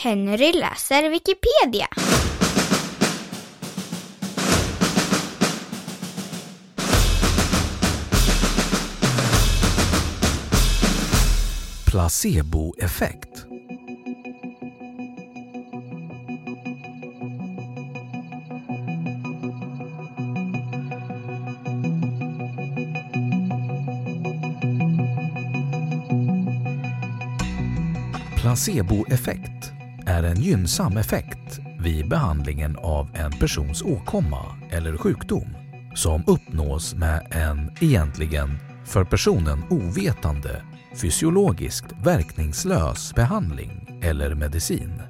[0.00, 1.88] Henry läser Wikipedia.
[11.84, 13.46] Placeboeffekt.
[28.36, 29.57] Placeboeffekt
[30.08, 35.56] är en gynnsam effekt vid behandlingen av en persons åkomma eller sjukdom
[35.94, 40.62] som uppnås med en egentligen för personen ovetande
[40.94, 45.02] fysiologiskt verkningslös behandling eller medicin.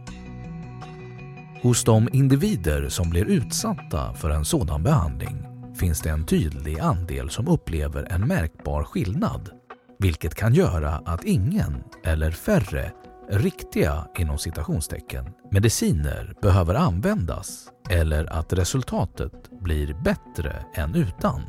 [1.63, 7.31] Hos de individer som blir utsatta för en sådan behandling finns det en tydlig andel
[7.31, 9.51] som upplever en märkbar skillnad,
[9.99, 12.93] vilket kan göra att ingen eller färre
[13.31, 21.43] riktiga inom citationstecken mediciner behöver användas eller att resultatet blir bättre än utan.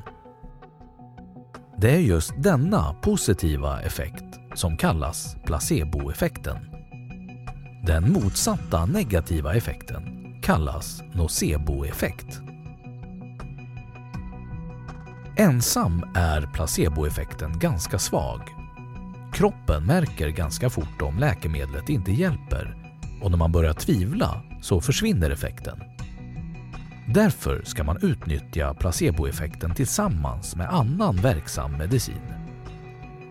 [1.77, 6.57] Det är just denna positiva effekt som kallas placeboeffekten.
[7.85, 10.03] Den motsatta negativa effekten
[10.41, 12.41] kallas noceboeffekt.
[15.37, 18.58] Ensam är placeboeffekten ganska svag.
[19.39, 22.75] Kroppen märker ganska fort om läkemedlet inte hjälper
[23.21, 25.79] och när man börjar tvivla så försvinner effekten.
[27.07, 32.21] Därför ska man utnyttja placeboeffekten tillsammans med annan verksam medicin.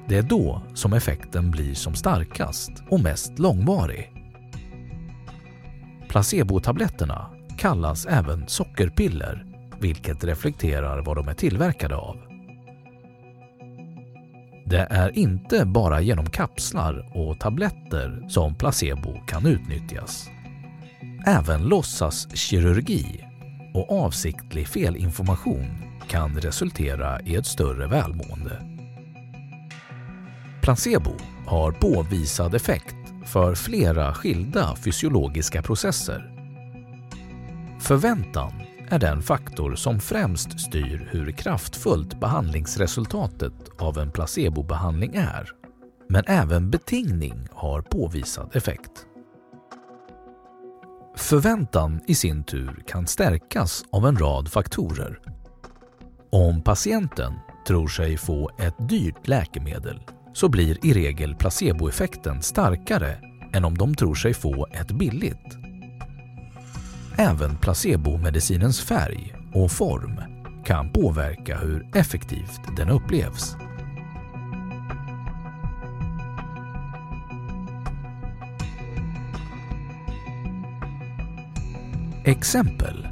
[0.09, 4.13] Det är då som effekten blir som starkast och mest långvarig.
[6.09, 9.47] Placebotabletterna kallas även sockerpiller,
[9.81, 12.28] vilket reflekterar vad de är tillverkade av.
[14.71, 20.29] Det är inte bara genom kapslar och tabletter som placebo kan utnyttjas.
[21.27, 23.25] Även låtsaskirurgi
[23.75, 25.67] och avsiktlig felinformation
[26.09, 28.63] kan resultera i ett större välmående.
[30.63, 31.13] Placebo
[31.47, 32.97] har påvisad effekt
[33.27, 36.33] för flera skilda fysiologiska processer.
[37.81, 38.53] Förväntan
[38.91, 45.51] är den faktor som främst styr hur kraftfullt behandlingsresultatet av en placebobehandling är.
[46.09, 49.07] Men även betingning har påvisad effekt.
[51.17, 55.21] Förväntan i sin tur kan stärkas av en rad faktorer.
[56.31, 57.33] Om patienten
[57.67, 60.01] tror sig få ett dyrt läkemedel
[60.33, 63.19] så blir i regel placeboeffekten starkare
[63.53, 65.68] än om de tror sig få ett billigt.
[67.21, 70.21] Även placebomedicinens färg och form
[70.65, 73.57] kan påverka hur effektivt den upplevs.
[82.25, 83.09] Exempel.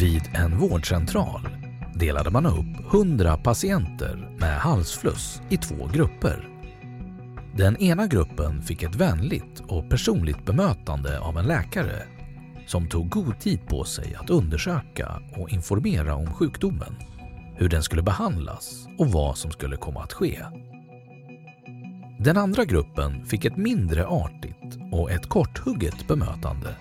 [0.00, 1.48] Vid en vårdcentral
[1.94, 6.57] delade man upp 100 patienter med halsfluss i två grupper.
[7.58, 12.02] Den ena gruppen fick ett vänligt och personligt bemötande av en läkare
[12.66, 16.96] som tog god tid på sig att undersöka och informera om sjukdomen,
[17.56, 20.44] hur den skulle behandlas och vad som skulle komma att ske.
[22.18, 26.76] Den andra gruppen fick ett mindre artigt och ett korthugget bemötande.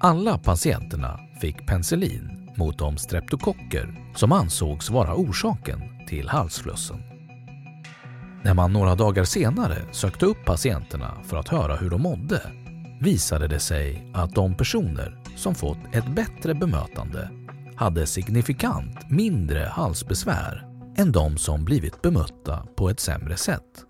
[0.00, 7.13] Alla patienterna fick penicillin mot de streptokocker som ansågs vara orsaken till halsflussen.
[8.44, 12.42] När man några dagar senare sökte upp patienterna för att höra hur de mådde
[13.00, 17.30] visade det sig att de personer som fått ett bättre bemötande
[17.76, 23.84] hade signifikant mindre halsbesvär än de som blivit bemötta på ett sämre sätt.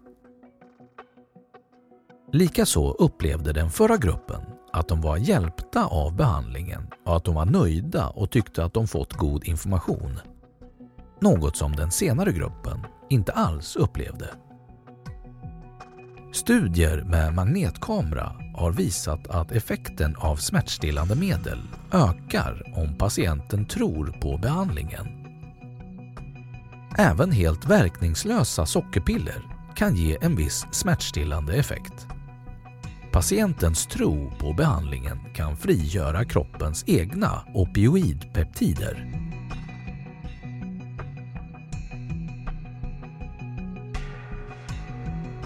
[2.33, 4.41] Likaså upplevde den förra gruppen
[4.73, 8.87] att de var hjälpta av behandlingen och att de var nöjda och tyckte att de
[8.87, 10.19] fått god information.
[11.21, 12.81] Något som den senare gruppen
[13.15, 14.31] inte alls upplevde.
[16.33, 21.59] Studier med magnetkamera har visat att effekten av smärtstillande medel
[21.93, 25.07] ökar om patienten tror på behandlingen.
[26.99, 29.43] Även helt verkningslösa sockerpiller
[29.77, 32.07] kan ge en viss smärtstillande effekt.
[33.13, 39.24] Patientens tro på behandlingen kan frigöra kroppens egna opioidpeptider.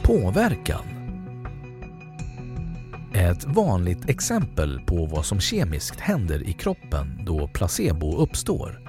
[0.09, 0.85] Påverkan
[3.15, 8.81] Ett vanligt exempel på vad som kemiskt händer i kroppen då placebo uppstår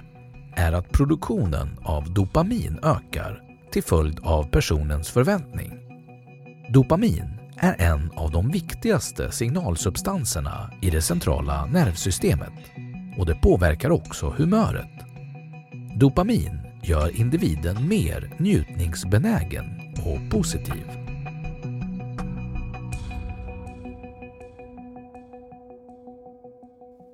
[0.56, 5.74] är att produktionen av dopamin ökar till följd av personens förväntning.
[6.74, 12.54] Dopamin är en av de viktigaste signalsubstanserna i det centrala nervsystemet
[13.18, 14.92] och det påverkar också humöret.
[15.96, 19.66] Dopamin gör individen mer njutningsbenägen
[20.06, 21.09] och positiv.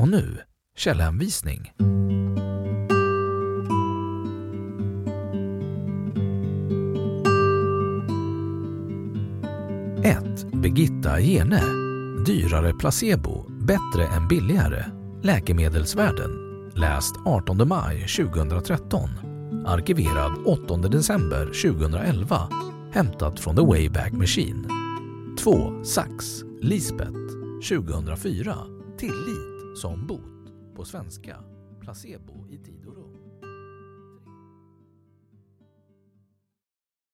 [0.00, 0.38] Och nu
[0.76, 1.72] källhänvisning.
[10.04, 11.62] Ett Birgitta Jene.
[12.26, 14.84] Dyrare placebo, bättre än billigare.
[15.22, 16.30] Läkemedelsvärden.
[16.74, 19.08] Läst 18 maj 2013.
[19.66, 22.48] Arkiverad 8 december 2011.
[22.92, 24.68] Hämtat från The Wayback Machine.
[25.38, 25.84] 2.
[25.84, 27.18] Sax, Lisbeth.
[27.68, 28.56] 2004.
[28.98, 30.74] Tillit som bot.
[30.76, 31.36] På svenska.
[31.80, 32.89] Placebo i tid och